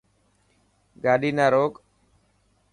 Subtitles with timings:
[1.03, 1.73] گاڏي نا روڪ.